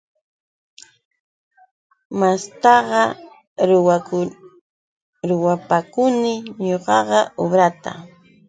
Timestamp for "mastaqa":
2.19-3.01